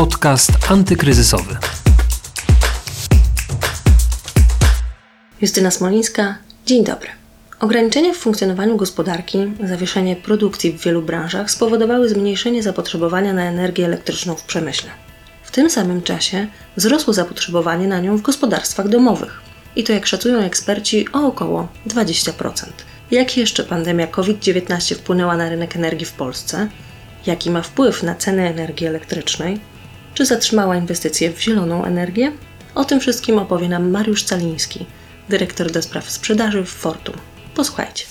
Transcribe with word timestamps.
Podcast 0.00 0.50
antykryzysowy. 0.70 1.56
Justyna 5.40 5.70
Smolińska, 5.70 6.38
dzień 6.66 6.84
dobry. 6.84 7.08
Ograniczenia 7.60 8.12
w 8.12 8.16
funkcjonowaniu 8.16 8.76
gospodarki, 8.76 9.38
zawieszenie 9.64 10.16
produkcji 10.16 10.72
w 10.72 10.84
wielu 10.84 11.02
branżach 11.02 11.50
spowodowały 11.50 12.08
zmniejszenie 12.08 12.62
zapotrzebowania 12.62 13.32
na 13.32 13.44
energię 13.44 13.84
elektryczną 13.84 14.34
w 14.34 14.42
przemyśle. 14.42 14.90
W 15.42 15.50
tym 15.50 15.70
samym 15.70 16.02
czasie 16.02 16.46
wzrosło 16.76 17.12
zapotrzebowanie 17.12 17.88
na 17.88 18.00
nią 18.00 18.16
w 18.16 18.22
gospodarstwach 18.22 18.88
domowych. 18.88 19.40
I 19.76 19.84
to, 19.84 19.92
jak 19.92 20.06
szacują 20.06 20.38
eksperci, 20.38 21.12
o 21.12 21.26
około 21.26 21.68
20%. 21.86 22.64
Jak 23.10 23.36
jeszcze 23.36 23.64
pandemia 23.64 24.06
COVID-19 24.06 24.94
wpłynęła 24.94 25.36
na 25.36 25.48
rynek 25.48 25.76
energii 25.76 26.06
w 26.06 26.12
Polsce? 26.12 26.68
Jaki 27.26 27.50
ma 27.50 27.62
wpływ 27.62 28.02
na 28.02 28.14
ceny 28.14 28.48
energii 28.48 28.86
elektrycznej? 28.86 29.69
Czy 30.14 30.26
zatrzymała 30.26 30.76
inwestycje 30.76 31.32
w 31.32 31.40
zieloną 31.40 31.84
energię? 31.84 32.32
O 32.74 32.84
tym 32.84 33.00
wszystkim 33.00 33.38
opowie 33.38 33.68
nam 33.68 33.90
Mariusz 33.90 34.24
Caliński, 34.24 34.86
dyrektor 35.28 35.70
do 35.70 35.82
spraw 35.82 36.10
sprzedaży 36.10 36.64
w 36.64 36.68
Fortum. 36.68 37.14
Posłuchajcie. 37.54 38.04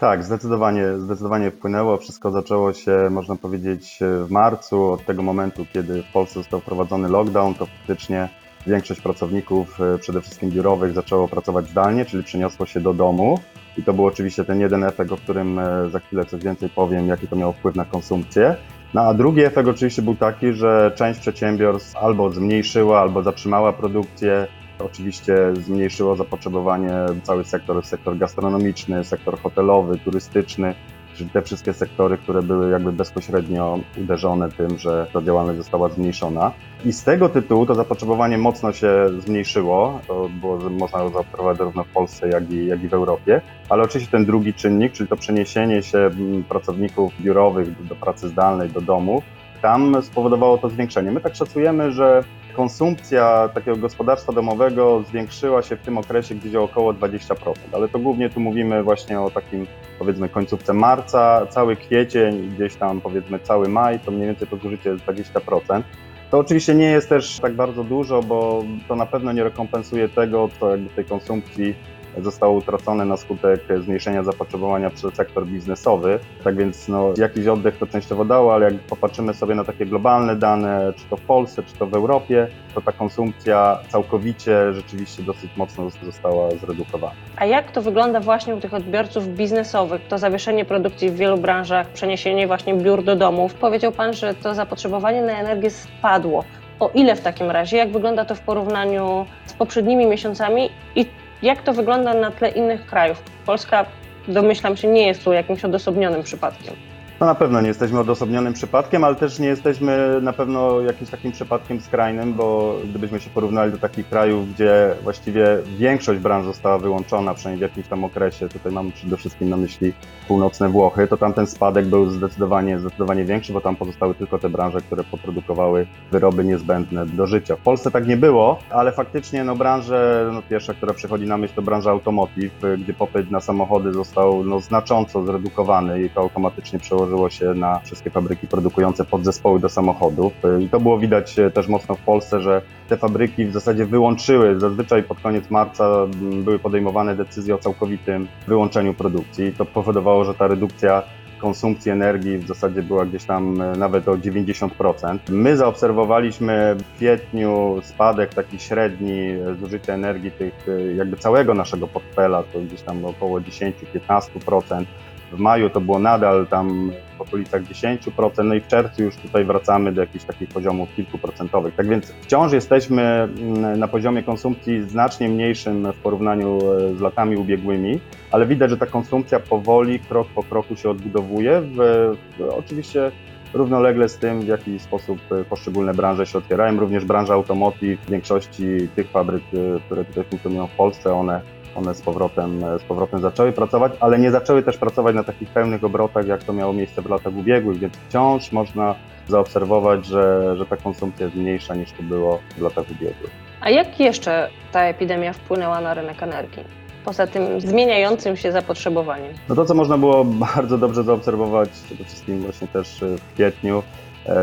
Tak, 0.00 0.24
zdecydowanie, 0.24 0.98
zdecydowanie 0.98 1.50
wpłynęło. 1.50 1.96
Wszystko 1.96 2.30
zaczęło 2.30 2.72
się, 2.72 3.08
można 3.10 3.36
powiedzieć, 3.36 3.98
w 4.00 4.30
marcu. 4.30 4.92
Od 4.92 5.06
tego 5.06 5.22
momentu, 5.22 5.66
kiedy 5.72 6.02
w 6.02 6.12
Polsce 6.12 6.34
został 6.34 6.60
wprowadzony 6.60 7.08
lockdown, 7.08 7.54
to 7.54 7.66
faktycznie 7.66 8.28
większość 8.66 9.00
pracowników, 9.00 9.80
e, 9.80 9.98
przede 9.98 10.20
wszystkim 10.20 10.50
biurowych, 10.50 10.94
zaczęło 10.94 11.28
pracować 11.28 11.68
zdalnie, 11.68 12.04
czyli 12.04 12.24
przeniosło 12.24 12.66
się 12.66 12.80
do 12.80 12.94
domu. 12.94 13.38
I 13.78 13.82
to 13.82 13.92
był 13.92 14.06
oczywiście 14.06 14.44
ten 14.44 14.60
jeden 14.60 14.84
efekt, 14.84 15.12
o 15.12 15.16
którym 15.16 15.58
e, 15.58 15.90
za 15.90 15.98
chwilę 15.98 16.24
coś 16.24 16.44
więcej 16.44 16.68
powiem, 16.68 17.08
jaki 17.08 17.28
to 17.28 17.36
miało 17.36 17.52
wpływ 17.52 17.76
na 17.76 17.84
konsumpcję. 17.84 18.56
No 18.94 19.00
a 19.00 19.14
drugi 19.14 19.40
efekt 19.40 19.68
oczywiście 19.68 20.02
był 20.02 20.14
taki, 20.14 20.52
że 20.52 20.92
część 20.94 21.20
przedsiębiorstw 21.20 21.96
albo 21.96 22.30
zmniejszyła, 22.30 23.00
albo 23.00 23.22
zatrzymała 23.22 23.72
produkcję. 23.72 24.46
Oczywiście 24.78 25.36
zmniejszyło 25.54 26.16
zapotrzebowanie 26.16 26.92
cały 27.22 27.44
sektor, 27.44 27.86
sektor 27.86 28.18
gastronomiczny, 28.18 29.04
sektor 29.04 29.40
hotelowy, 29.40 29.98
turystyczny 29.98 30.74
czyli 31.16 31.30
te 31.30 31.42
wszystkie 31.42 31.72
sektory, 31.72 32.18
które 32.18 32.42
były 32.42 32.70
jakby 32.70 32.92
bezpośrednio 32.92 33.78
uderzone 34.02 34.48
tym, 34.48 34.78
że 34.78 35.06
ta 35.12 35.22
działalność 35.22 35.58
została 35.58 35.88
zmniejszona. 35.88 36.52
I 36.84 36.92
z 36.92 37.04
tego 37.04 37.28
tytułu 37.28 37.66
to 37.66 37.74
zapotrzebowanie 37.74 38.38
mocno 38.38 38.72
się 38.72 39.06
zmniejszyło, 39.18 40.00
to 40.06 40.28
było 40.40 40.58
można 40.70 41.08
zaobserwować 41.08 41.58
zarówno 41.58 41.84
w 41.84 41.88
Polsce, 41.88 42.28
jak 42.28 42.50
i, 42.50 42.66
jak 42.66 42.82
i 42.82 42.88
w 42.88 42.94
Europie, 42.94 43.40
ale 43.68 43.82
oczywiście 43.82 44.10
ten 44.10 44.24
drugi 44.24 44.54
czynnik, 44.54 44.92
czyli 44.92 45.08
to 45.08 45.16
przeniesienie 45.16 45.82
się 45.82 45.98
mm, 45.98 46.44
pracowników 46.44 47.12
biurowych 47.20 47.86
do 47.86 47.94
pracy 47.94 48.28
zdalnej, 48.28 48.70
do 48.70 48.80
domów, 48.80 49.24
tam 49.62 50.02
spowodowało 50.02 50.58
to 50.58 50.68
zwiększenie. 50.68 51.12
My 51.12 51.20
tak 51.20 51.34
szacujemy, 51.34 51.92
że 51.92 52.24
konsumpcja 52.56 53.48
takiego 53.54 53.76
gospodarstwa 53.76 54.32
domowego 54.32 55.02
zwiększyła 55.08 55.62
się 55.62 55.76
w 55.76 55.80
tym 55.80 55.98
okresie 55.98 56.34
gdzieś 56.34 56.54
o 56.54 56.62
około 56.62 56.92
20%, 56.92 57.34
ale 57.72 57.88
to 57.88 57.98
głównie 57.98 58.30
tu 58.30 58.40
mówimy 58.40 58.82
właśnie 58.82 59.20
o 59.20 59.30
takim 59.30 59.66
powiedzmy 59.98 60.28
końcówce 60.28 60.72
marca, 60.72 61.46
cały 61.50 61.76
kwiecień, 61.76 62.50
gdzieś 62.54 62.76
tam 62.76 63.00
powiedzmy 63.00 63.38
cały 63.38 63.68
maj, 63.68 64.00
to 64.00 64.10
mniej 64.10 64.26
więcej 64.26 64.48
to 64.48 64.56
zużycie 64.56 64.90
jest 64.90 65.04
20%. 65.04 65.82
To 66.30 66.38
oczywiście 66.38 66.74
nie 66.74 66.90
jest 66.90 67.08
też 67.08 67.38
tak 67.40 67.54
bardzo 67.54 67.84
dużo, 67.84 68.22
bo 68.22 68.64
to 68.88 68.96
na 68.96 69.06
pewno 69.06 69.32
nie 69.32 69.44
rekompensuje 69.44 70.08
tego, 70.08 70.48
co 70.60 70.70
jakby 70.70 70.90
tej 70.90 71.04
konsumpcji 71.04 71.74
zostało 72.22 72.56
utracone 72.56 73.04
na 73.04 73.16
skutek 73.16 73.60
zmniejszenia 73.80 74.22
zapotrzebowania 74.22 74.90
przez 74.90 75.14
sektor 75.14 75.46
biznesowy. 75.46 76.18
Tak 76.44 76.56
więc 76.56 76.88
no, 76.88 77.12
jakiś 77.16 77.46
oddech 77.46 77.78
to 77.78 77.86
częściowo 77.86 78.24
dało, 78.24 78.54
ale 78.54 78.64
jak 78.64 78.74
popatrzymy 78.74 79.34
sobie 79.34 79.54
na 79.54 79.64
takie 79.64 79.86
globalne 79.86 80.36
dane, 80.36 80.92
czy 80.96 81.04
to 81.10 81.16
w 81.16 81.20
Polsce, 81.20 81.62
czy 81.62 81.74
to 81.74 81.86
w 81.86 81.94
Europie, 81.94 82.48
to 82.74 82.80
ta 82.80 82.92
konsumpcja 82.92 83.78
całkowicie 83.88 84.72
rzeczywiście 84.72 85.22
dosyć 85.22 85.56
mocno 85.56 85.90
została 86.04 86.50
zredukowana. 86.50 87.14
A 87.36 87.46
jak 87.46 87.72
to 87.72 87.82
wygląda 87.82 88.20
właśnie 88.20 88.54
u 88.54 88.60
tych 88.60 88.74
odbiorców 88.74 89.28
biznesowych? 89.28 90.06
To 90.08 90.18
zawieszenie 90.18 90.64
produkcji 90.64 91.10
w 91.10 91.16
wielu 91.16 91.38
branżach, 91.38 91.88
przeniesienie 91.88 92.46
właśnie 92.46 92.74
biur 92.74 93.04
do 93.04 93.16
domów. 93.16 93.54
Powiedział 93.54 93.92
Pan, 93.92 94.12
że 94.12 94.34
to 94.34 94.54
zapotrzebowanie 94.54 95.22
na 95.22 95.38
energię 95.38 95.70
spadło. 95.70 96.44
O 96.80 96.90
ile 96.94 97.16
w 97.16 97.20
takim 97.20 97.50
razie? 97.50 97.76
Jak 97.76 97.92
wygląda 97.92 98.24
to 98.24 98.34
w 98.34 98.40
porównaniu 98.40 99.26
z 99.46 99.52
poprzednimi 99.52 100.06
miesiącami 100.06 100.70
i 100.94 101.06
jak 101.42 101.62
to 101.62 101.72
wygląda 101.72 102.14
na 102.14 102.30
tle 102.30 102.48
innych 102.48 102.86
krajów? 102.86 103.22
Polska, 103.46 103.86
domyślam 104.28 104.76
się, 104.76 104.88
nie 104.88 105.06
jest 105.06 105.24
tu 105.24 105.32
jakimś 105.32 105.64
odosobnionym 105.64 106.22
przypadkiem. 106.22 106.74
No 107.20 107.26
na 107.26 107.34
pewno 107.34 107.60
nie 107.60 107.68
jesteśmy 107.68 108.00
odosobnionym 108.00 108.52
przypadkiem, 108.52 109.04
ale 109.04 109.14
też 109.14 109.38
nie 109.38 109.48
jesteśmy 109.48 110.20
na 110.22 110.32
pewno 110.32 110.80
jakimś 110.80 111.10
takim 111.10 111.32
przypadkiem 111.32 111.80
skrajnym, 111.80 112.34
bo 112.34 112.76
gdybyśmy 112.84 113.20
się 113.20 113.30
porównali 113.30 113.72
do 113.72 113.78
takich 113.78 114.08
krajów, 114.08 114.54
gdzie 114.54 114.94
właściwie 115.02 115.46
większość 115.78 116.20
branż 116.20 116.46
została 116.46 116.78
wyłączona, 116.78 117.34
przynajmniej 117.34 117.68
w 117.68 117.70
jakimś 117.70 117.88
tam 117.88 118.04
okresie, 118.04 118.48
tutaj 118.48 118.72
mam 118.72 118.92
przede 118.92 119.16
wszystkim 119.16 119.48
na 119.48 119.56
myśli 119.56 119.92
północne 120.28 120.68
Włochy, 120.68 121.06
to 121.06 121.16
tam 121.16 121.32
ten 121.32 121.46
spadek 121.46 121.86
był 121.86 122.10
zdecydowanie, 122.10 122.78
zdecydowanie 122.78 123.24
większy, 123.24 123.52
bo 123.52 123.60
tam 123.60 123.76
pozostały 123.76 124.14
tylko 124.14 124.38
te 124.38 124.48
branże, 124.48 124.80
które 124.80 125.04
poprodukowały 125.04 125.86
wyroby 126.10 126.44
niezbędne 126.44 127.06
do 127.06 127.26
życia. 127.26 127.56
W 127.56 127.60
Polsce 127.60 127.90
tak 127.90 128.06
nie 128.06 128.16
było, 128.16 128.58
ale 128.70 128.92
faktycznie 128.92 129.44
no 129.44 129.56
branże, 129.56 130.30
no 130.32 130.42
pierwsza, 130.50 130.74
która 130.74 130.94
przychodzi 130.94 131.26
na 131.26 131.36
myśl 131.36 131.54
to 131.54 131.62
branża 131.62 131.90
automotive, 131.90 132.52
gdzie 132.78 132.94
popyt 132.94 133.30
na 133.30 133.40
samochody 133.40 133.92
został 133.92 134.44
no, 134.44 134.60
znacząco 134.60 135.24
zredukowany 135.24 136.02
i 136.02 136.10
to 136.10 136.20
automatycznie 136.20 136.78
przełożyło 136.78 137.05
przełożyło 137.06 137.30
się 137.30 137.54
na 137.54 137.80
wszystkie 137.80 138.10
fabryki 138.10 138.46
produkujące 138.46 139.04
podzespoły 139.04 139.60
do 139.60 139.68
samochodów. 139.68 140.32
I 140.60 140.68
to 140.68 140.80
było 140.80 140.98
widać 140.98 141.38
e, 141.38 141.50
też 141.50 141.68
mocno 141.68 141.94
w 141.94 142.00
Polsce, 142.00 142.40
że 142.40 142.62
te 142.88 142.96
fabryki 142.96 143.44
w 143.44 143.52
zasadzie 143.52 143.86
wyłączyły. 143.86 144.60
Zazwyczaj 144.60 145.02
pod 145.02 145.20
koniec 145.20 145.50
marca 145.50 146.06
były 146.44 146.58
podejmowane 146.58 147.16
decyzje 147.16 147.54
o 147.54 147.58
całkowitym 147.58 148.28
wyłączeniu 148.46 148.94
produkcji. 148.94 149.52
To 149.52 149.64
powodowało, 149.64 150.24
że 150.24 150.34
ta 150.34 150.46
redukcja 150.46 151.02
konsumpcji 151.38 151.90
energii 151.90 152.38
w 152.38 152.46
zasadzie 152.46 152.82
była 152.82 153.06
gdzieś 153.06 153.24
tam 153.24 153.60
e, 153.60 153.72
nawet 153.76 154.08
o 154.08 154.16
90%. 154.16 155.18
My 155.28 155.56
zaobserwowaliśmy 155.56 156.76
w 156.78 156.96
kwietniu 156.96 157.80
spadek 157.82 158.34
taki 158.34 158.58
średni 158.58 159.28
zużycia 159.60 159.94
energii 159.94 160.30
tych 160.30 160.66
jakby 160.96 161.16
całego 161.16 161.54
naszego 161.54 161.86
portfela, 161.88 162.42
to 162.52 162.60
gdzieś 162.60 162.82
tam 162.82 163.04
około 163.04 163.40
10-15%. 163.40 164.84
W 165.32 165.38
maju 165.38 165.70
to 165.70 165.80
było 165.80 165.98
nadal 165.98 166.46
tam 166.46 166.90
w 167.18 167.20
okolicach 167.20 167.62
10%, 167.62 168.44
no 168.44 168.54
i 168.54 168.60
w 168.60 168.66
czerwcu 168.66 169.02
już 169.02 169.16
tutaj 169.16 169.44
wracamy 169.44 169.92
do 169.92 170.00
jakichś 170.00 170.24
takich 170.24 170.48
poziomów 170.48 170.88
kilkuprocentowych. 170.96 171.74
Tak 171.74 171.88
więc 171.88 172.14
wciąż 172.20 172.52
jesteśmy 172.52 173.02
mm, 173.02 173.78
na 173.78 173.88
poziomie 173.88 174.22
konsumpcji 174.22 174.82
znacznie 174.82 175.28
mniejszym 175.28 175.92
w 175.92 175.96
porównaniu 175.96 176.58
e, 176.72 176.96
z 176.96 177.00
latami 177.00 177.36
ubiegłymi, 177.36 178.00
ale 178.30 178.46
widać, 178.46 178.70
że 178.70 178.76
ta 178.76 178.86
konsumpcja 178.86 179.40
powoli, 179.40 180.00
krok 180.00 180.28
po 180.34 180.42
kroku 180.42 180.76
się 180.76 180.90
odbudowuje. 180.90 181.60
W, 181.60 182.14
oczywiście 182.58 183.12
równolegle 183.54 184.08
z 184.08 184.18
tym, 184.18 184.40
w 184.40 184.46
jaki 184.46 184.78
sposób 184.78 185.18
poszczególne 185.50 185.94
branże 185.94 186.26
się 186.26 186.38
otwierają. 186.38 186.80
Również 186.80 187.04
branża 187.04 187.34
automotive, 187.34 188.00
w 188.00 188.10
większości 188.10 188.88
tych 188.96 189.10
fabryk, 189.10 189.42
e, 189.54 189.80
które 189.80 190.04
tutaj 190.04 190.24
funkcjonują 190.24 190.66
w 190.66 190.76
Polsce, 190.76 191.14
one 191.14 191.55
one 191.76 191.94
z 191.94 192.02
powrotem, 192.02 192.60
z 192.78 192.82
powrotem 192.82 193.20
zaczęły 193.20 193.52
pracować, 193.52 193.92
ale 194.00 194.18
nie 194.18 194.30
zaczęły 194.30 194.62
też 194.62 194.76
pracować 194.78 195.14
na 195.14 195.24
takich 195.24 195.48
pełnych 195.48 195.84
obrotach, 195.84 196.26
jak 196.26 196.44
to 196.44 196.52
miało 196.52 196.72
miejsce 196.72 197.02
w 197.02 197.10
latach 197.10 197.36
ubiegłych, 197.36 197.78
więc 197.78 197.94
wciąż 198.08 198.52
można 198.52 198.94
zaobserwować, 199.28 200.06
że, 200.06 200.54
że 200.56 200.66
ta 200.66 200.76
konsumpcja 200.76 201.26
jest 201.26 201.36
mniejsza 201.36 201.74
niż 201.74 201.92
to 201.92 202.02
było 202.02 202.38
w 202.58 202.62
latach 202.62 202.84
ubiegłych. 202.90 203.30
A 203.60 203.70
jak 203.70 204.00
jeszcze 204.00 204.48
ta 204.72 204.82
epidemia 204.82 205.32
wpłynęła 205.32 205.80
na 205.80 205.94
rynek 205.94 206.22
energii? 206.22 206.64
Poza 207.04 207.26
tym 207.26 207.60
zmieniającym 207.60 208.36
się 208.36 208.52
zapotrzebowaniem. 208.52 209.32
No 209.48 209.54
to, 209.54 209.64
co 209.64 209.74
można 209.74 209.98
było 209.98 210.24
bardzo 210.24 210.78
dobrze 210.78 211.04
zaobserwować, 211.04 211.68
przede 211.68 212.04
wszystkim 212.04 212.38
właśnie 212.38 212.68
też 212.68 213.00
w 213.00 213.34
kwietniu, 213.34 213.82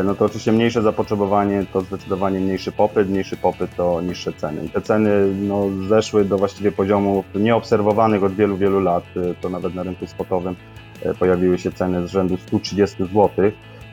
no 0.04 0.14
to 0.14 0.24
oczywiście 0.24 0.52
mniejsze 0.52 0.82
zapotrzebowanie 0.82 1.66
to 1.72 1.80
zdecydowanie 1.80 2.40
mniejszy 2.40 2.72
popyt, 2.72 3.08
mniejszy 3.10 3.36
popyt 3.36 3.76
to 3.76 4.00
niższe 4.00 4.32
ceny. 4.32 4.64
I 4.64 4.68
te 4.68 4.80
ceny 4.80 5.10
no, 5.34 5.68
zeszły 5.88 6.24
do 6.24 6.38
właściwie 6.38 6.72
poziomów 6.72 7.24
nieobserwowanych 7.34 8.24
od 8.24 8.34
wielu, 8.34 8.56
wielu 8.56 8.80
lat. 8.80 9.04
E, 9.16 9.34
to 9.34 9.48
nawet 9.48 9.74
na 9.74 9.82
rynku 9.82 10.06
spotowym 10.06 10.56
e, 11.02 11.14
pojawiły 11.14 11.58
się 11.58 11.72
ceny 11.72 12.08
z 12.08 12.10
rzędu 12.10 12.36
130 12.36 12.96
zł. 13.04 13.30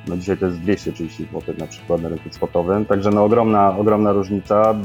No 0.08 0.18
dzisiaj 0.18 0.38
to 0.38 0.46
jest 0.46 0.60
230 0.60 1.24
zł 1.24 1.56
na 1.58 1.68
przykład 1.68 2.02
na 2.02 2.10
rynku 2.10 2.30
spotowym. 2.32 2.86
Także 2.86 3.10
no 3.10 3.24
ogromna, 3.24 3.78
ogromna 3.78 4.12
różnica. 4.12 4.76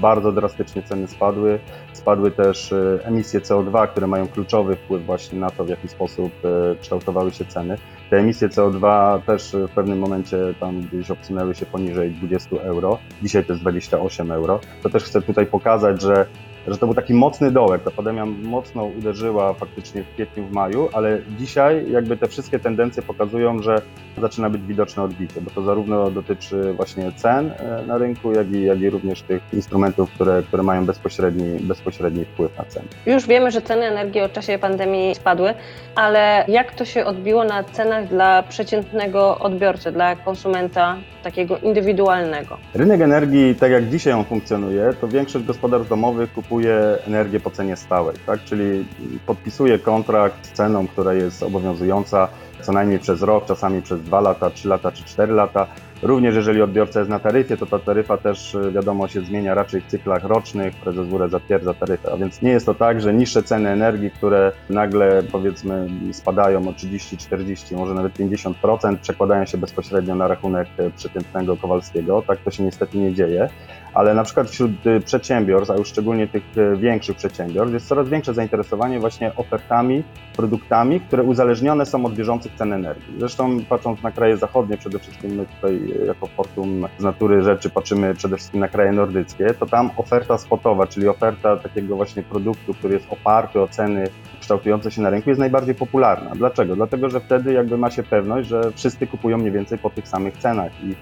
Bardzo 0.00 0.32
drastycznie 0.32 0.82
ceny 0.82 1.08
spadły. 1.08 1.58
Spadły 1.92 2.30
też 2.30 2.74
emisje 3.02 3.40
CO2, 3.40 3.88
które 3.88 4.06
mają 4.06 4.28
kluczowy 4.28 4.76
wpływ 4.76 5.06
właśnie 5.06 5.38
na 5.38 5.50
to, 5.50 5.64
w 5.64 5.68
jaki 5.68 5.88
sposób 5.88 6.32
kształtowały 6.80 7.30
się 7.30 7.44
ceny. 7.44 7.78
Te 8.10 8.16
emisje 8.16 8.48
CO2 8.48 9.20
też 9.22 9.56
w 9.68 9.70
pewnym 9.70 9.98
momencie 9.98 10.38
tam 10.60 10.80
gdzieś 10.80 11.10
obsunęły 11.10 11.54
się 11.54 11.66
poniżej 11.66 12.10
20 12.10 12.56
euro. 12.56 12.98
Dzisiaj 13.22 13.44
to 13.44 13.52
jest 13.52 13.62
28 13.62 14.32
euro. 14.32 14.60
To 14.82 14.90
też 14.90 15.04
chcę 15.04 15.22
tutaj 15.22 15.46
pokazać, 15.46 16.02
że 16.02 16.26
że 16.68 16.78
to 16.78 16.86
był 16.86 16.94
taki 16.94 17.14
mocny 17.14 17.50
dołek. 17.50 17.82
Ta 17.82 17.90
pandemia 17.90 18.26
mocno 18.26 18.84
uderzyła 18.84 19.54
faktycznie 19.54 20.02
w 20.02 20.14
kwietniu, 20.14 20.46
w 20.46 20.52
maju, 20.52 20.88
ale 20.92 21.18
dzisiaj 21.38 21.90
jakby 21.90 22.16
te 22.16 22.28
wszystkie 22.28 22.58
tendencje 22.58 23.02
pokazują, 23.02 23.62
że 23.62 23.82
zaczyna 24.18 24.50
być 24.50 24.62
widoczne 24.62 25.02
odbicie, 25.02 25.40
bo 25.40 25.50
to 25.50 25.62
zarówno 25.62 26.10
dotyczy 26.10 26.72
właśnie 26.72 27.12
cen 27.12 27.50
e, 27.50 27.82
na 27.86 27.98
rynku, 27.98 28.32
jak 28.32 28.52
i, 28.52 28.62
jak 28.62 28.80
i 28.80 28.90
również 28.90 29.22
tych 29.22 29.42
instrumentów, 29.52 30.10
które, 30.10 30.42
które 30.42 30.62
mają 30.62 30.86
bezpośredni, 30.86 31.60
bezpośredni 31.60 32.24
wpływ 32.24 32.58
na 32.58 32.64
ceny. 32.64 32.86
Już 33.06 33.26
wiemy, 33.26 33.50
że 33.50 33.62
ceny 33.62 33.86
energii 33.86 34.20
od 34.20 34.32
czasie 34.32 34.58
pandemii 34.58 35.14
spadły, 35.14 35.54
ale 35.94 36.44
jak 36.48 36.74
to 36.74 36.84
się 36.84 37.04
odbiło 37.04 37.44
na 37.44 37.64
dla 38.02 38.42
przeciętnego 38.42 39.38
odbiorcy, 39.38 39.92
dla 39.92 40.16
konsumenta 40.16 40.96
takiego 41.22 41.58
indywidualnego? 41.58 42.58
Rynek 42.74 43.00
energii, 43.00 43.54
tak 43.54 43.70
jak 43.70 43.88
dzisiaj 43.88 44.12
on 44.12 44.24
funkcjonuje, 44.24 44.92
to 45.00 45.08
większość 45.08 45.44
gospodarstw 45.44 45.88
domowych 45.88 46.32
kupuje 46.32 46.98
energię 47.06 47.40
po 47.40 47.50
cenie 47.50 47.76
stałej, 47.76 48.16
tak? 48.26 48.44
czyli 48.44 48.84
podpisuje 49.26 49.78
kontrakt 49.78 50.46
z 50.46 50.52
ceną, 50.52 50.86
która 50.86 51.14
jest 51.14 51.42
obowiązująca 51.42 52.28
co 52.62 52.72
najmniej 52.72 52.98
przez 52.98 53.22
rok, 53.22 53.46
czasami 53.46 53.82
przez 53.82 54.02
dwa 54.02 54.20
lata, 54.20 54.50
trzy 54.50 54.68
lata 54.68 54.92
czy 54.92 55.04
cztery 55.04 55.32
lata. 55.32 55.66
Również 56.02 56.34
jeżeli 56.34 56.62
odbiorca 56.62 56.98
jest 56.98 57.10
na 57.10 57.18
taryfie, 57.18 57.56
to 57.56 57.66
ta 57.66 57.78
taryfa 57.78 58.16
też 58.16 58.54
y, 58.54 58.72
wiadomo 58.72 59.08
się 59.08 59.20
zmienia 59.20 59.54
raczej 59.54 59.80
w 59.80 59.86
cyklach 59.86 60.24
rocznych, 60.24 60.74
prezes 60.74 61.06
WRE 61.06 61.28
zatwierdza 61.28 61.74
taryfę, 61.74 62.12
a 62.12 62.16
więc 62.16 62.42
nie 62.42 62.50
jest 62.50 62.66
to 62.66 62.74
tak, 62.74 63.00
że 63.00 63.14
niższe 63.14 63.42
ceny 63.42 63.70
energii, 63.70 64.10
które 64.10 64.52
nagle 64.70 65.22
powiedzmy 65.32 65.88
spadają 66.12 66.68
o 66.68 66.72
30, 66.72 67.16
40, 67.16 67.74
może 67.74 67.94
nawet 67.94 68.18
50%, 68.18 68.96
przekładają 68.96 69.46
się 69.46 69.58
bezpośrednio 69.58 70.14
na 70.14 70.28
rachunek 70.28 70.68
y, 70.80 70.90
przeciętnego 70.96 71.56
Kowalskiego. 71.56 72.22
Tak 72.26 72.38
to 72.38 72.50
się 72.50 72.62
niestety 72.62 72.98
nie 72.98 73.14
dzieje 73.14 73.48
ale 73.96 74.14
na 74.14 74.24
przykład 74.24 74.50
wśród 74.50 74.86
y, 74.86 75.00
przedsiębiorstw, 75.00 75.70
a 75.70 75.76
już 75.76 75.88
szczególnie 75.88 76.28
tych 76.28 76.42
większych 76.76 77.16
przedsiębiorstw, 77.16 77.74
jest 77.74 77.88
coraz 77.88 78.08
większe 78.08 78.34
zainteresowanie 78.34 79.00
właśnie 79.00 79.34
ofertami, 79.36 80.02
produktami, 80.36 81.00
które 81.00 81.22
uzależnione 81.22 81.86
są 81.86 82.06
od 82.06 82.14
bieżących 82.14 82.52
cen 82.54 82.72
energii. 82.72 83.14
Zresztą 83.18 83.64
patrząc 83.68 84.02
na 84.02 84.10
kraje 84.12 84.36
zachodnie, 84.36 84.76
przede 84.76 84.98
wszystkim 84.98 85.30
my 85.30 85.46
tutaj 85.46 85.80
jako 86.06 86.26
Fortum 86.26 86.86
z 86.98 87.02
natury 87.02 87.42
rzeczy 87.42 87.70
patrzymy 87.70 88.14
przede 88.14 88.36
wszystkim 88.36 88.60
na 88.60 88.68
kraje 88.68 88.92
nordyckie, 88.92 89.54
to 89.54 89.66
tam 89.66 89.90
oferta 89.96 90.38
spotowa, 90.38 90.86
czyli 90.86 91.08
oferta 91.08 91.56
takiego 91.56 91.96
właśnie 91.96 92.22
produktu, 92.22 92.74
który 92.74 92.94
jest 92.94 93.06
oparty 93.10 93.60
o 93.60 93.68
ceny 93.68 94.04
kształtujące 94.40 94.90
się 94.90 95.02
na 95.02 95.10
rynku, 95.10 95.30
jest 95.30 95.40
najbardziej 95.40 95.74
popularna. 95.74 96.30
Dlaczego? 96.34 96.76
Dlatego, 96.76 97.10
że 97.10 97.20
wtedy 97.20 97.52
jakby 97.52 97.78
ma 97.78 97.90
się 97.90 98.02
pewność, 98.02 98.48
że 98.48 98.72
wszyscy 98.74 99.06
kupują 99.06 99.38
mniej 99.38 99.52
więcej 99.52 99.78
po 99.78 99.90
tych 99.90 100.08
samych 100.08 100.36
cenach 100.36 100.72
i 100.84 100.94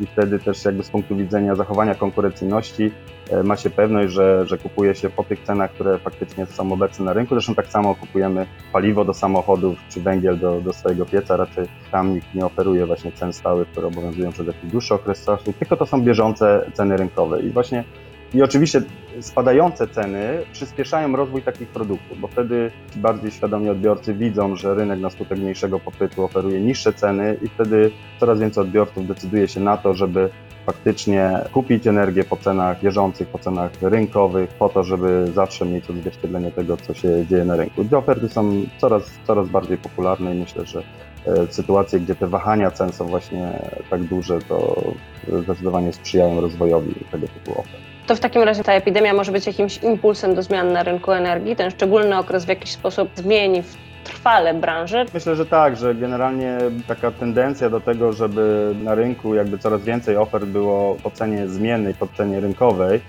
i 0.00 0.06
wtedy 0.06 0.38
też 0.38 0.64
jakby 0.64 0.82
z 0.82 0.90
punktu 0.90 1.16
widzenia 1.16 1.54
zachowania 1.54 1.94
konkurencyjności 1.94 2.90
e, 3.30 3.42
ma 3.42 3.56
się 3.56 3.70
pewność, 3.70 4.12
że, 4.12 4.46
że 4.46 4.58
kupuje 4.58 4.94
się 4.94 5.10
po 5.10 5.24
tych 5.24 5.42
cenach, 5.42 5.72
które 5.72 5.98
faktycznie 5.98 6.46
są 6.46 6.72
obecne 6.72 7.04
na 7.04 7.12
rynku. 7.12 7.34
Zresztą 7.34 7.54
tak 7.54 7.66
samo 7.66 7.94
kupujemy 7.94 8.46
paliwo 8.72 9.04
do 9.04 9.14
samochodów 9.14 9.78
czy 9.88 10.00
węgiel 10.00 10.38
do, 10.38 10.60
do 10.60 10.72
swojego 10.72 11.06
pieca. 11.06 11.36
Raczej 11.36 11.66
tam 11.90 12.14
nikt 12.14 12.34
nie 12.34 12.46
oferuje 12.46 12.86
właśnie 12.86 13.12
cen 13.12 13.32
stałych, 13.32 13.68
które 13.68 13.86
obowiązują 13.86 14.32
przez 14.32 14.46
jakiś 14.46 14.70
dłuższy 14.70 14.94
okres 14.94 15.24
czasu, 15.24 15.52
tylko 15.52 15.76
to 15.76 15.86
są 15.86 16.02
bieżące 16.02 16.70
ceny 16.74 16.96
rynkowe. 16.96 17.40
I 17.40 17.50
właśnie 17.50 17.84
i 18.34 18.42
oczywiście 18.42 18.82
spadające 19.20 19.88
ceny 19.88 20.38
przyspieszają 20.52 21.16
rozwój 21.16 21.42
takich 21.42 21.68
produktów, 21.68 22.20
bo 22.20 22.28
wtedy 22.28 22.70
bardziej 22.96 23.30
świadomi 23.30 23.68
odbiorcy 23.68 24.14
widzą, 24.14 24.56
że 24.56 24.74
rynek 24.74 25.00
na 25.00 25.10
skutek 25.10 25.38
mniejszego 25.38 25.80
popytu 25.80 26.24
oferuje 26.24 26.60
niższe 26.60 26.92
ceny 26.92 27.36
i 27.42 27.48
wtedy 27.48 27.90
coraz 28.20 28.40
więcej 28.40 28.62
odbiorców 28.62 29.06
decyduje 29.06 29.48
się 29.48 29.60
na 29.60 29.76
to, 29.76 29.94
żeby 29.94 30.30
faktycznie 30.66 31.30
kupić 31.52 31.86
energię 31.86 32.24
po 32.24 32.36
cenach 32.36 32.82
bieżących, 32.82 33.28
po 33.28 33.38
cenach 33.38 33.70
rynkowych, 33.82 34.50
po 34.50 34.68
to, 34.68 34.84
żeby 34.84 35.26
zawsze 35.34 35.66
mieć 35.66 35.90
odzwierciedlenie 35.90 36.50
tego, 36.50 36.76
co 36.76 36.94
się 36.94 37.26
dzieje 37.26 37.44
na 37.44 37.56
rynku. 37.56 37.84
Te 37.84 37.98
oferty 37.98 38.28
są 38.28 38.66
coraz, 38.78 39.10
coraz 39.26 39.48
bardziej 39.48 39.78
popularne 39.78 40.34
i 40.34 40.38
myślę, 40.38 40.66
że 40.66 40.82
e, 41.26 41.46
sytuacje, 41.52 42.00
gdzie 42.00 42.14
te 42.14 42.26
wahania 42.26 42.70
cen 42.70 42.92
są 42.92 43.06
właśnie 43.06 43.52
tak 43.90 44.02
duże, 44.02 44.38
to 44.38 44.84
zdecydowanie 45.42 45.92
sprzyjają 45.92 46.40
rozwojowi 46.40 46.94
tego 47.10 47.28
typu 47.28 47.60
ofert 47.60 47.89
to 48.10 48.16
w 48.16 48.20
takim 48.20 48.42
razie 48.42 48.64
ta 48.64 48.72
epidemia 48.72 49.14
może 49.14 49.32
być 49.32 49.46
jakimś 49.46 49.82
impulsem 49.82 50.34
do 50.34 50.42
zmian 50.42 50.72
na 50.72 50.82
rynku 50.82 51.12
energii? 51.12 51.56
Ten 51.56 51.70
szczególny 51.70 52.18
okres 52.18 52.44
w 52.44 52.48
jakiś 52.48 52.70
sposób 52.70 53.08
zmieni 53.14 53.62
trwale 54.04 54.54
branżę? 54.54 55.04
Myślę, 55.14 55.36
że 55.36 55.46
tak, 55.46 55.76
że 55.76 55.94
generalnie 55.94 56.58
taka 56.88 57.10
tendencja 57.10 57.70
do 57.70 57.80
tego, 57.80 58.12
żeby 58.12 58.74
na 58.82 58.94
rynku 58.94 59.34
jakby 59.34 59.58
coraz 59.58 59.82
więcej 59.82 60.16
ofert 60.16 60.44
było 60.44 60.96
po 61.02 61.10
cenie 61.10 61.48
zmiennej, 61.48 61.94
po 61.94 62.06
cenie 62.06 62.40
rynkowej, 62.40 63.00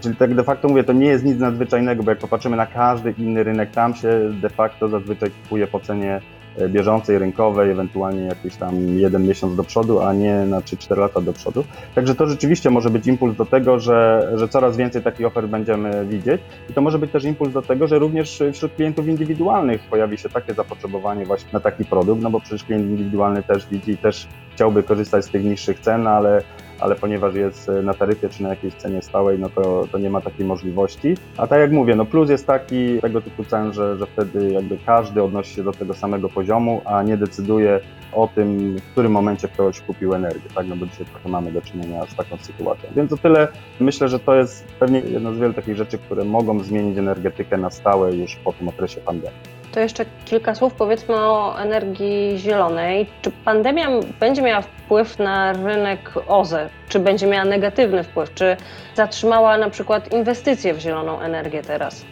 Czyli 0.00 0.16
tak 0.16 0.34
de 0.34 0.44
facto 0.44 0.68
mówię, 0.68 0.84
to 0.84 0.92
nie 0.92 1.06
jest 1.06 1.24
nic 1.24 1.38
nadzwyczajnego, 1.38 2.02
bo 2.02 2.10
jak 2.10 2.18
popatrzymy 2.18 2.56
na 2.56 2.66
każdy 2.66 3.14
inny 3.18 3.42
rynek, 3.42 3.70
tam 3.70 3.94
się 3.94 4.08
de 4.42 4.50
facto 4.50 4.88
zazwyczaj 4.88 5.30
kupuje 5.30 5.66
po 5.66 5.80
cenie 5.80 6.20
bieżącej, 6.68 7.18
rynkowej, 7.18 7.70
ewentualnie 7.70 8.22
jakiś 8.22 8.56
tam 8.56 8.98
jeden 8.98 9.26
miesiąc 9.26 9.56
do 9.56 9.64
przodu, 9.64 10.00
a 10.00 10.12
nie 10.12 10.34
na 10.34 10.60
3-4 10.60 10.98
lata 10.98 11.20
do 11.20 11.32
przodu. 11.32 11.64
Także 11.94 12.14
to 12.14 12.26
rzeczywiście 12.26 12.70
może 12.70 12.90
być 12.90 13.06
impuls 13.06 13.36
do 13.36 13.46
tego, 13.46 13.80
że, 13.80 14.30
że 14.34 14.48
coraz 14.48 14.76
więcej 14.76 15.02
takich 15.02 15.26
ofert 15.26 15.46
będziemy 15.46 16.06
widzieć 16.06 16.40
i 16.70 16.72
to 16.72 16.80
może 16.80 16.98
być 16.98 17.10
też 17.10 17.24
impuls 17.24 17.52
do 17.52 17.62
tego, 17.62 17.86
że 17.86 17.98
również 17.98 18.42
wśród 18.52 18.72
klientów 18.72 19.08
indywidualnych 19.08 19.80
pojawi 19.90 20.18
się 20.18 20.28
takie 20.28 20.54
zapotrzebowanie 20.54 21.26
właśnie 21.26 21.48
na 21.52 21.60
taki 21.60 21.84
produkt, 21.84 22.22
no 22.22 22.30
bo 22.30 22.40
przecież 22.40 22.64
klient 22.64 22.84
indywidualny 22.84 23.42
też 23.42 23.66
widzi 23.66 23.90
i 23.90 23.98
też 23.98 24.28
chciałby 24.54 24.82
korzystać 24.82 25.24
z 25.24 25.30
tych 25.30 25.44
niższych 25.44 25.80
cen, 25.80 26.06
ale 26.06 26.42
ale 26.80 26.94
ponieważ 26.94 27.34
jest 27.34 27.70
na 27.82 27.94
taryfie 27.94 28.28
czy 28.28 28.42
na 28.42 28.48
jakiejś 28.48 28.74
cenie 28.74 29.02
stałej, 29.02 29.38
no 29.38 29.48
to, 29.48 29.88
to 29.92 29.98
nie 29.98 30.10
ma 30.10 30.20
takiej 30.20 30.46
możliwości. 30.46 31.14
A 31.36 31.46
tak 31.46 31.60
jak 31.60 31.72
mówię, 31.72 31.96
no 31.96 32.04
plus 32.04 32.30
jest 32.30 32.46
taki 32.46 33.00
tego 33.00 33.20
typu 33.20 33.44
cen, 33.44 33.72
że, 33.72 33.96
że 33.96 34.06
wtedy 34.06 34.50
jakby 34.50 34.78
każdy 34.86 35.22
odnosi 35.22 35.54
się 35.54 35.62
do 35.62 35.72
tego 35.72 35.94
samego 35.94 36.28
poziomu, 36.28 36.80
a 36.84 37.02
nie 37.02 37.16
decyduje 37.16 37.80
o 38.12 38.28
tym, 38.34 38.76
w 38.76 38.82
którym 38.92 39.12
momencie 39.12 39.48
ktoś 39.48 39.80
kupił 39.80 40.14
energię, 40.14 40.50
tak? 40.54 40.66
No 40.66 40.76
bo 40.76 40.86
dzisiaj 40.86 41.06
trochę 41.06 41.28
mamy 41.28 41.52
do 41.52 41.62
czynienia 41.62 42.06
z 42.06 42.14
taką 42.14 42.36
sytuacją. 42.36 42.90
Więc 42.96 43.12
o 43.12 43.16
tyle 43.16 43.48
myślę, 43.80 44.08
że 44.08 44.18
to 44.18 44.34
jest 44.34 44.64
pewnie 44.80 45.00
jedna 45.00 45.32
z 45.32 45.38
wielu 45.38 45.52
takich 45.52 45.76
rzeczy, 45.76 45.98
które 45.98 46.24
mogą 46.24 46.60
zmienić 46.60 46.98
energetykę 46.98 47.56
na 47.56 47.70
stałe 47.70 48.16
już 48.16 48.36
po 48.36 48.52
tym 48.52 48.68
okresie 48.68 49.00
pandemii. 49.00 49.55
To 49.76 49.80
jeszcze 49.80 50.04
kilka 50.24 50.54
słów 50.54 50.74
powiedzmy 50.74 51.14
o 51.16 51.60
energii 51.60 52.38
zielonej. 52.38 53.06
Czy 53.22 53.30
pandemia 53.30 53.88
będzie 54.20 54.42
miała 54.42 54.62
wpływ 54.62 55.18
na 55.18 55.52
rynek 55.52 56.12
OZE? 56.26 56.68
Czy 56.88 57.00
będzie 57.00 57.26
miała 57.26 57.44
negatywny 57.44 58.04
wpływ? 58.04 58.34
Czy 58.34 58.56
zatrzymała 58.94 59.58
na 59.58 59.70
przykład 59.70 60.12
inwestycje 60.12 60.74
w 60.74 60.78
zieloną 60.78 61.20
energię 61.20 61.62
teraz? 61.62 62.04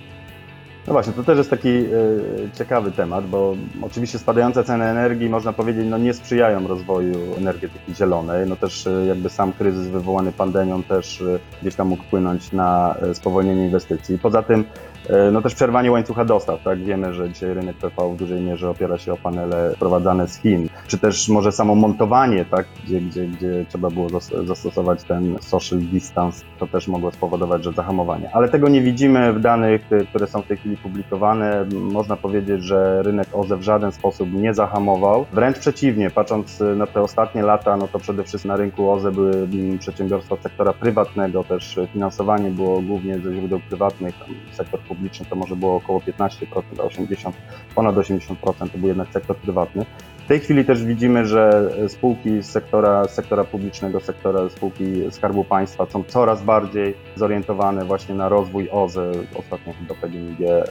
No 0.87 0.93
właśnie, 0.93 1.13
to 1.13 1.23
też 1.25 1.39
jest 1.39 1.51
taki 1.51 1.69
y, 1.69 2.21
ciekawy 2.59 2.93
temat, 2.93 3.27
bo 3.27 3.57
oczywiście 3.83 4.19
spadające 4.19 4.65
ceny 4.65 4.85
energii, 4.85 5.29
można 5.29 5.53
powiedzieć, 5.53 5.87
no 5.89 5.99
nie 5.99 6.15
sprzyjają 6.15 6.69
rozwoju 6.69 7.35
energetyki 7.37 7.95
zielonej. 7.95 8.47
No 8.49 8.57
też 8.57 8.87
y, 8.87 9.05
jakby 9.09 9.31
sam 9.31 9.53
kryzys 9.53 9.87
wywołany 9.87 10.33
pandemią 10.33 10.83
też 10.83 11.21
y, 11.21 11.41
gdzieś 11.63 11.75
tam 11.75 11.89
mógł 11.89 12.03
wpłynąć 12.03 12.53
na 12.53 12.97
spowolnienie 13.13 13.65
inwestycji. 13.65 14.19
Poza 14.19 14.43
tym 14.43 14.65
E, 14.94 14.94
no 15.33 15.43
też 15.43 15.55
przerwanie 15.55 15.93
łańcucha 15.93 16.25
dostaw, 16.25 16.63
tak? 16.63 16.85
Wiemy, 16.85 17.15
że 17.15 17.31
dzisiaj 17.31 17.55
rynek 17.55 17.77
PV 17.77 18.15
w 18.15 18.17
dużej 18.17 18.41
mierze 18.41 18.71
opiera 18.71 18.99
się 18.99 19.13
o 19.13 19.17
panele 19.17 19.73
wprowadzane 19.77 20.29
z 20.29 20.37
Chin, 20.37 20.69
czy 20.87 20.99
też 20.99 21.29
może 21.29 21.53
samo 21.53 21.75
montowanie, 21.75 22.45
tak? 22.45 22.67
Gdzie, 22.85 23.01
gdzie, 23.01 23.27
gdzie 23.27 23.67
trzeba 23.69 23.91
było 23.91 24.09
zastosować 24.45 25.03
ten 25.03 25.37
social 25.41 25.79
distance, 25.79 26.45
to 26.59 26.67
też 26.67 26.89
mogło 26.89 27.11
spowodować, 27.11 27.65
że 27.65 27.73
zahamowanie. 27.73 28.31
Ale 28.33 28.49
tego 28.49 28.69
nie 28.69 28.81
widzimy 28.81 29.33
w 29.33 29.41
danych, 29.41 29.83
które 30.09 30.27
są 30.27 30.43
w 30.43 30.47
tej 30.47 30.57
chwili 30.57 30.77
publikowane. 30.77 31.65
Można 31.75 32.17
powiedzieć, 32.17 32.65
że 32.65 33.03
rynek 33.03 33.29
OZE 33.33 33.57
w 33.57 33.63
żaden 33.63 33.93
sposób 33.93 34.33
nie 34.33 34.55
zahamował. 34.55 35.27
Wręcz 35.33 35.59
przeciwnie, 35.59 36.11
patrząc 36.11 36.63
na 36.77 36.87
te 36.87 37.01
ostatnie 37.01 37.43
lata, 37.43 37.77
no 37.77 37.89
to 37.89 37.99
przede 37.99 38.25
wszystkim 38.25 38.49
na 38.49 38.57
rynku 38.57 38.91
OZE 38.91 39.13
były 39.13 39.33
mm, 39.33 39.79
przedsiębiorstwa 39.79 40.37
sektora 40.43 40.73
prywatnego, 40.73 41.45
też 41.45 41.79
finansowanie 41.93 42.51
było 42.51 42.81
głównie 42.81 43.19
ze 43.19 43.35
źródeł 43.35 43.61
prywatnych, 43.69 44.15
sektor 44.53 44.81
publiczny 44.81 44.94
to 45.31 45.37
może 45.37 45.57
było 45.57 45.77
około 45.77 46.01
15%, 46.01 46.63
a 46.79 46.83
80, 46.83 47.37
ponad 47.75 47.95
80% 47.95 48.35
to 48.73 48.79
był 48.79 48.89
jednak 48.89 49.09
sektor 49.13 49.37
prywatny. 49.37 49.87
W 50.25 50.27
tej 50.27 50.41
chwili 50.41 50.65
też 50.65 50.85
widzimy, 50.85 51.27
że 51.27 51.71
spółki 51.89 52.43
z 52.43 52.47
sektora, 52.47 53.09
sektora 53.09 53.45
publicznego, 53.45 54.01
sektora 54.01 54.49
spółki 54.49 54.85
Skarbu 55.11 55.45
Państwa 55.45 55.87
są 55.87 56.05
coraz 56.05 56.43
bardziej 56.43 56.95
zorientowane 57.17 57.85
właśnie 57.85 58.15
na 58.15 58.29
rozwój 58.29 58.69
OZE. 58.71 59.13
Ostatnio 59.35 59.73
chyba 59.73 59.95
PGNiG 59.95 60.41
e, 60.41 60.65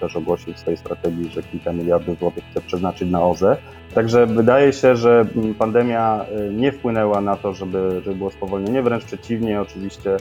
też 0.00 0.16
ogłosił 0.16 0.54
w 0.54 0.58
swojej 0.58 0.76
strategii, 0.76 1.30
że 1.30 1.42
kilka 1.42 1.72
miliardów 1.72 2.18
złotych 2.18 2.44
chce 2.50 2.60
przeznaczyć 2.60 3.10
na 3.10 3.22
OZE. 3.22 3.56
Także 3.94 4.26
wydaje 4.26 4.72
się, 4.72 4.96
że 4.96 5.24
pandemia 5.58 6.24
e, 6.24 6.52
nie 6.52 6.72
wpłynęła 6.72 7.20
na 7.20 7.36
to, 7.36 7.54
żeby, 7.54 8.00
żeby 8.04 8.16
było 8.16 8.30
spowolnienie, 8.30 8.82
wręcz 8.82 9.04
przeciwnie, 9.04 9.60
oczywiście 9.60 10.16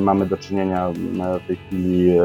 Mamy 0.00 0.26
do 0.26 0.36
czynienia 0.36 0.86
m, 0.86 1.22
w 1.44 1.46
tej 1.46 1.56
chwili 1.56 2.10
e, 2.10 2.22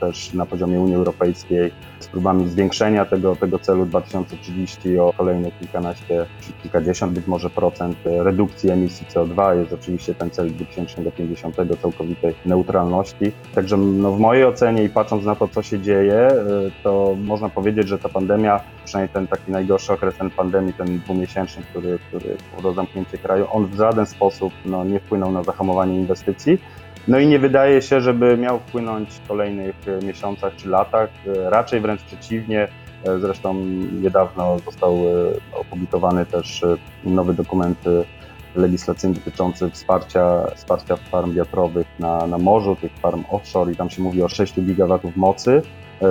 też 0.00 0.34
na 0.34 0.46
poziomie 0.46 0.80
Unii 0.80 0.94
Europejskiej 0.94 1.72
z 2.00 2.06
próbami 2.06 2.48
zwiększenia 2.48 3.04
tego, 3.04 3.36
tego 3.36 3.58
celu 3.58 3.86
2030 3.86 4.98
o 4.98 5.12
kolejne 5.16 5.50
kilkanaście 5.50 6.26
czy 6.40 6.52
kilkadziesiąt 6.62 7.12
być 7.12 7.26
może 7.26 7.50
procent 7.50 7.96
e, 8.06 8.24
redukcji 8.24 8.70
emisji 8.70 9.06
CO2. 9.06 9.58
Jest 9.58 9.72
oczywiście 9.72 10.14
ten 10.14 10.30
cel 10.30 10.50
2050 10.50 11.56
całkowitej 11.82 12.34
neutralności. 12.46 13.32
Także 13.54 13.76
no, 13.76 14.12
w 14.12 14.20
mojej 14.20 14.44
ocenie 14.44 14.84
i 14.84 14.88
patrząc 14.88 15.24
na 15.24 15.34
to, 15.34 15.48
co 15.48 15.62
się 15.62 15.80
dzieje, 15.80 16.14
e, 16.14 16.34
to 16.82 17.16
można 17.24 17.48
powiedzieć, 17.48 17.88
że 17.88 17.98
ta 17.98 18.08
pandemia, 18.08 18.60
przynajmniej 18.84 19.14
ten 19.14 19.26
taki 19.26 19.52
najgorszy 19.52 19.92
okres 19.92 20.16
ten 20.16 20.30
pandemii, 20.30 20.72
ten 20.72 20.98
dwumiesięczny, 20.98 21.62
który, 21.70 21.98
który 22.08 22.36
powodował 22.50 22.74
zamknięcie 22.74 23.18
kraju, 23.18 23.46
on 23.50 23.66
w 23.66 23.74
żaden 23.74 24.06
sposób 24.06 24.52
no, 24.64 24.84
nie 24.84 25.00
wpłynął 25.00 25.32
na 25.32 25.42
zahamowanie 25.42 25.94
inwestycji. 25.96 26.58
No 27.10 27.18
i 27.18 27.26
nie 27.26 27.38
wydaje 27.38 27.82
się, 27.82 28.00
żeby 28.00 28.36
miał 28.36 28.58
wpłynąć 28.58 29.10
w 29.10 29.28
kolejnych 29.28 29.76
miesiącach 30.02 30.56
czy 30.56 30.68
latach. 30.68 31.10
E, 31.26 31.50
Raczej 31.50 31.80
wręcz 31.80 32.02
przeciwnie. 32.02 32.68
E, 33.04 33.18
Zresztą 33.20 33.54
niedawno 34.02 34.58
został 34.58 34.94
e, 34.94 35.58
opublikowany 35.58 36.26
też 36.26 36.64
nowy 37.04 37.34
dokument 37.34 37.78
legislacyjny 38.56 39.14
dotyczący 39.14 39.70
wsparcia, 39.70 40.46
wsparcia 40.56 40.96
farm 40.96 41.34
wiatrowych 41.34 41.86
na, 41.98 42.26
na 42.26 42.38
morzu, 42.38 42.76
tych 42.76 42.92
farm 42.92 43.24
offshore 43.30 43.72
i 43.72 43.76
tam 43.76 43.90
się 43.90 44.02
mówi 44.02 44.22
o 44.22 44.28
6 44.28 44.60
gigawatów 44.60 45.16
mocy, 45.16 45.62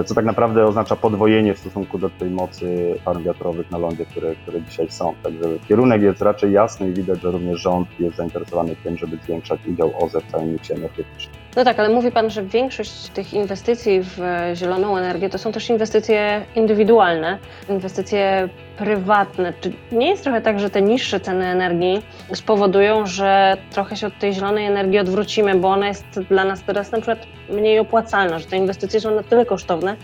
co 0.06 0.16
tak 0.16 0.26
naprawdę 0.26 0.66
oznacza 0.66 0.96
podwojenie 0.96 1.54
w 1.54 1.60
stosunku 1.60 1.98
do 1.98 2.10
tej 2.10 2.30
mocy 2.30 2.96
farm 3.06 3.24
wiatrowych 3.24 3.72
na 3.72 3.78
lądzie, 3.78 4.06
które, 4.06 4.36
które 4.36 4.62
dzisiaj 4.62 4.92
są. 4.92 5.14
Także 5.24 5.46
kierunek 5.68 6.02
jest 6.02 6.22
raczej 6.22 6.52
jasny 6.52 6.90
i 6.90 6.94
widać, 6.94 7.22
że 7.22 7.32
również 7.32 7.62
rząd 7.62 7.88
jest 8.00 8.16
zainteresowany 8.16 8.76
tym, 8.84 8.98
żeby 8.98 9.18
zwiększać 9.18 9.60
udział 9.68 9.94
OZE 10.04 10.22
w 10.22 10.32
całym 10.32 10.52
miksie 10.52 10.74
energetycznym. 10.74 11.39
No 11.56 11.64
tak, 11.64 11.80
ale 11.80 11.90
mówi 11.90 12.12
Pan, 12.12 12.30
że 12.30 12.44
większość 12.44 13.10
tych 13.10 13.34
inwestycji 13.34 14.02
w 14.02 14.20
zieloną 14.54 14.98
energię 14.98 15.30
to 15.30 15.38
są 15.38 15.52
też 15.52 15.70
inwestycje 15.70 16.46
indywidualne, 16.56 17.38
inwestycje 17.70 18.50
prywatne. 18.78 19.54
Czy 19.62 19.72
nie 19.92 20.10
jest 20.10 20.24
trochę 20.24 20.42
tak, 20.42 20.60
że 20.60 20.70
te 20.70 20.82
niższe 20.82 21.20
ceny 21.20 21.46
energii 21.46 22.02
spowodują, 22.34 23.06
że 23.06 23.58
trochę 23.72 23.96
się 23.96 24.08
od 24.08 24.20
tej 24.20 24.34
zielonej 24.34 24.66
energii 24.66 25.00
odwrócimy, 25.00 25.56
bo 25.56 25.68
ona 25.68 25.88
jest 25.88 26.06
dla 26.20 26.46
nas 26.46 26.64
teraz 26.64 26.92
na 26.92 26.98
przykład 26.98 27.28
mniej 27.50 27.80
opłacalna, 27.80 28.40
że 28.40 28.46
te 28.46 28.58
inwestycje 28.58 29.02
są 29.02 29.16
na 29.16 29.24
tyle 29.24 29.46
kosztowne, 29.46 29.96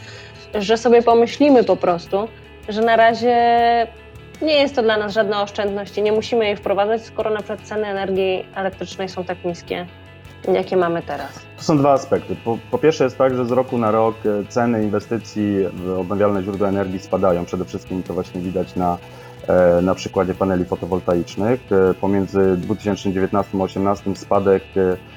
że 0.55 0.77
sobie 0.77 1.01
pomyślimy 1.01 1.63
po 1.63 1.75
prostu, 1.75 2.27
że 2.69 2.81
na 2.81 2.95
razie 2.95 3.37
nie 4.41 4.53
jest 4.61 4.75
to 4.75 4.81
dla 4.81 4.97
nas 4.97 5.13
żadna 5.13 5.41
oszczędność 5.41 5.97
i 5.97 6.01
nie 6.01 6.11
musimy 6.11 6.45
jej 6.45 6.55
wprowadzać, 6.55 7.05
skoro 7.05 7.29
na 7.29 7.37
przykład 7.37 7.61
ceny 7.61 7.87
energii 7.87 8.45
elektrycznej 8.55 9.09
są 9.09 9.23
tak 9.23 9.45
niskie, 9.45 9.85
jakie 10.53 10.77
mamy 10.77 11.01
teraz. 11.01 11.45
To 11.57 11.63
są 11.63 11.77
dwa 11.77 11.93
aspekty. 11.93 12.35
Po, 12.43 12.57
po 12.71 12.77
pierwsze 12.77 13.03
jest 13.03 13.17
tak, 13.17 13.35
że 13.35 13.45
z 13.45 13.51
roku 13.51 13.77
na 13.77 13.91
rok 13.91 14.15
e, 14.25 14.45
ceny 14.49 14.83
inwestycji 14.83 15.55
w 15.73 15.99
odnawialne 15.99 16.43
źródła 16.43 16.69
energii 16.69 16.99
spadają. 16.99 17.45
Przede 17.45 17.65
wszystkim 17.65 18.03
to 18.03 18.13
właśnie 18.13 18.41
widać 18.41 18.75
na, 18.75 18.97
e, 19.47 19.81
na 19.81 19.95
przykładzie 19.95 20.33
paneli 20.33 20.65
fotowoltaicznych. 20.65 21.59
E, 21.71 21.93
Pomiędzy 21.93 22.57
2019 22.57 23.49
a 23.53 23.57
2018 23.57 24.15
spadek 24.15 24.63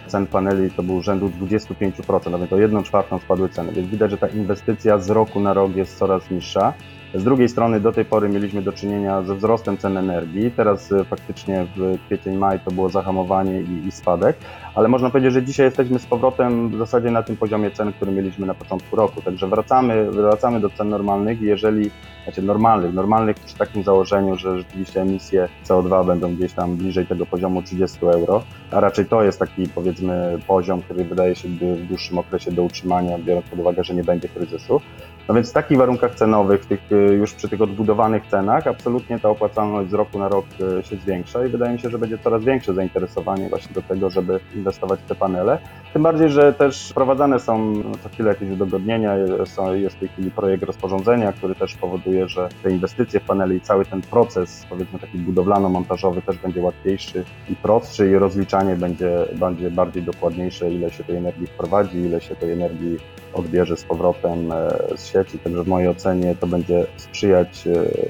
cen 0.06 0.26
paneli 0.26 0.70
to 0.70 0.82
był 0.82 1.02
rzędu 1.02 1.28
25%, 1.28 2.30
nawet 2.30 2.52
o 2.52 2.58
1 2.58 2.82
czwartą 2.82 3.18
spadły 3.18 3.48
ceny, 3.48 3.72
więc 3.72 3.88
widać, 3.88 4.10
że 4.10 4.18
ta 4.18 4.28
inwestycja 4.28 4.98
z 4.98 5.10
roku 5.10 5.40
na 5.40 5.54
rok 5.54 5.76
jest 5.76 5.98
coraz 5.98 6.30
niższa. 6.30 6.72
Z 7.14 7.24
drugiej 7.24 7.48
strony 7.48 7.80
do 7.80 7.92
tej 7.92 8.04
pory 8.04 8.28
mieliśmy 8.28 8.62
do 8.62 8.72
czynienia 8.72 9.22
ze 9.22 9.34
wzrostem 9.34 9.78
cen 9.78 9.96
energii. 9.96 10.50
Teraz 10.50 10.92
e, 10.92 11.04
faktycznie 11.04 11.66
w 11.76 11.98
kwiecień, 12.06 12.36
maj 12.36 12.60
to 12.60 12.70
było 12.70 12.88
zahamowanie 12.88 13.60
i, 13.60 13.86
i 13.86 13.92
spadek, 13.92 14.36
ale 14.74 14.88
można 14.88 15.10
powiedzieć, 15.10 15.32
że 15.32 15.42
dzisiaj 15.42 15.66
jesteśmy 15.66 15.98
z 15.98 16.06
powrotem 16.06 16.68
w 16.70 16.78
zasadzie 16.78 17.10
na 17.10 17.22
tym 17.22 17.36
poziomie 17.36 17.70
cen, 17.70 17.92
który 17.92 18.12
mieliśmy 18.12 18.46
na 18.46 18.54
początku 18.54 18.96
roku. 18.96 19.22
Także 19.22 19.46
wracamy, 19.46 20.10
wracamy 20.10 20.60
do 20.60 20.70
cen 20.70 20.88
normalnych 20.88 21.40
jeżeli, 21.40 21.90
znaczy 22.24 22.42
normalnych, 22.42 22.94
normalnych 22.94 23.36
przy 23.36 23.56
takim 23.56 23.82
założeniu, 23.82 24.36
że 24.36 24.58
rzeczywiście 24.58 25.00
emisje 25.00 25.48
CO2 25.66 26.06
będą 26.06 26.36
gdzieś 26.36 26.52
tam 26.52 26.76
bliżej 26.76 27.06
tego 27.06 27.26
poziomu 27.26 27.62
30 27.62 27.98
euro, 28.06 28.42
a 28.70 28.80
raczej 28.80 29.06
to 29.06 29.24
jest 29.24 29.38
taki 29.38 29.68
powiedzmy 29.68 30.38
poziom, 30.46 30.82
który 30.82 31.04
wydaje 31.04 31.34
się 31.34 31.48
w 31.48 31.86
dłuższym 31.86 32.18
okresie 32.18 32.52
do 32.52 32.62
utrzymania, 32.62 33.18
biorąc 33.18 33.46
pod 33.46 33.58
uwagę, 33.58 33.84
że 33.84 33.94
nie 33.94 34.04
będzie 34.04 34.28
kryzysu. 34.28 34.80
No 35.28 35.34
więc 35.34 35.50
w 35.50 35.52
takich 35.52 35.78
warunkach 35.78 36.14
cenowych, 36.14 36.66
tych, 36.66 36.92
y, 36.92 36.94
już 36.94 37.34
przy 37.34 37.48
tych 37.48 37.62
odbudowanych 37.62 38.26
cenach, 38.26 38.66
absolutnie 38.66 39.18
ta 39.20 39.28
opłacalność 39.28 39.90
z 39.90 39.94
roku 39.94 40.18
na 40.18 40.28
rok 40.28 40.46
y, 40.80 40.82
się 40.82 40.96
zwiększa 40.96 41.46
i 41.46 41.48
wydaje 41.48 41.72
mi 41.72 41.80
się, 41.80 41.90
że 41.90 41.98
będzie 41.98 42.18
coraz 42.18 42.44
większe 42.44 42.74
zainteresowanie 42.74 43.48
właśnie 43.48 43.74
do 43.74 43.82
tego, 43.82 44.10
żeby 44.10 44.40
inwestować 44.54 45.00
w 45.00 45.08
te 45.08 45.14
panele. 45.14 45.58
Tym 45.92 46.02
bardziej, 46.02 46.30
że 46.30 46.52
też 46.52 46.90
wprowadzane 46.90 47.40
są 47.40 47.58
no, 47.58 47.92
co 48.02 48.08
chwilę 48.08 48.28
jakieś 48.28 48.50
udogodnienia, 48.50 49.16
y, 49.16 49.78
jest 49.78 49.96
w 49.96 49.98
tej 49.98 50.08
chwili 50.08 50.30
projekt 50.30 50.62
rozporządzenia, 50.62 51.32
który 51.32 51.54
też 51.54 51.74
powoduje, 51.74 52.28
że 52.28 52.48
te 52.62 52.70
inwestycje 52.70 53.20
w 53.20 53.24
panele 53.24 53.54
i 53.54 53.60
cały 53.60 53.84
ten 53.84 54.02
proces, 54.02 54.66
powiedzmy 54.70 54.98
taki 54.98 55.18
budowlano-montażowy 55.18 56.22
też 56.22 56.38
będzie 56.38 56.60
łatwiejszy 56.60 57.24
i 57.50 57.56
prostszy 57.56 58.10
i 58.10 58.14
rozliczanie 58.14 58.76
będzie, 58.76 59.10
będzie 59.34 59.70
bardziej 59.70 60.02
dokładniejsze, 60.02 60.70
ile 60.70 60.90
się 60.90 61.04
tej 61.04 61.16
energii 61.16 61.46
wprowadzi, 61.46 61.98
ile 61.98 62.20
się 62.20 62.36
tej 62.36 62.52
energii 62.52 62.98
odbierze 63.38 63.76
z 63.76 63.84
powrotem 63.84 64.52
e, 64.52 64.70
z 64.96 65.06
sieci. 65.06 65.38
Także 65.38 65.64
w 65.64 65.68
mojej 65.68 65.88
ocenie 65.88 66.34
to 66.40 66.46
będzie 66.46 66.86
sprzyjać 66.96 67.64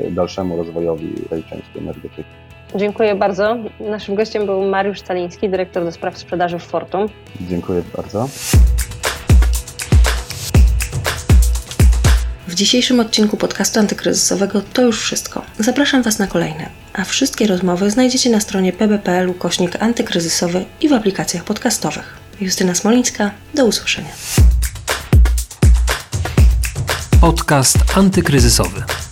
e, 0.06 0.10
dalszemu 0.10 0.56
rozwojowi 0.56 1.14
tej 1.30 1.42
części 1.42 1.78
energetyki. 1.78 2.24
Dziękuję 2.74 3.14
bardzo. 3.14 3.56
Naszym 3.80 4.14
gościem 4.14 4.46
był 4.46 4.62
Mariusz 4.62 5.02
Caliński, 5.02 5.48
dyrektor 5.48 5.84
do 5.84 5.92
spraw 5.92 6.18
sprzedaży 6.18 6.58
w 6.58 6.62
Fortum. 6.62 7.08
Dziękuję 7.40 7.82
bardzo. 7.96 8.28
W 12.48 12.54
dzisiejszym 12.54 13.00
odcinku 13.00 13.36
podcastu 13.36 13.80
antykryzysowego 13.80 14.62
to 14.72 14.82
już 14.82 15.00
wszystko. 15.00 15.42
Zapraszam 15.58 16.02
Was 16.02 16.18
na 16.18 16.26
kolejne, 16.26 16.68
a 16.92 17.04
wszystkie 17.04 17.46
rozmowy 17.46 17.90
znajdziecie 17.90 18.30
na 18.30 18.40
stronie 18.40 18.72
pb.pl 18.72 19.34
kośnik 19.34 19.82
antykryzysowy 19.82 20.64
i 20.80 20.88
w 20.88 20.92
aplikacjach 20.92 21.44
podcastowych. 21.44 22.18
Justyna 22.40 22.74
Smolińska, 22.74 23.30
do 23.54 23.64
usłyszenia. 23.66 24.10
Podcast 27.20 27.78
antykryzysowy. 27.96 29.07